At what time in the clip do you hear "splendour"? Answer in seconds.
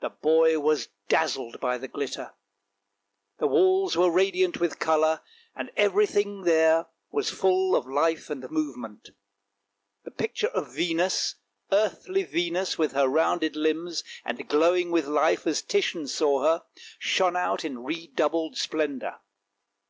18.56-19.20